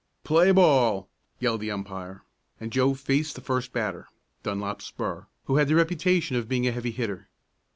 [0.23, 2.23] "Play ball!" yelled the umpire,
[2.59, 4.07] and Joe faced the first batter,
[4.41, 7.29] Dunlap Spurr, who had the reputation of being a heavy hitter.